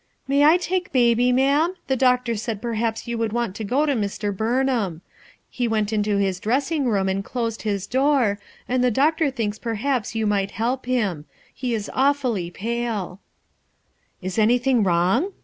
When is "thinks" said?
9.29-9.59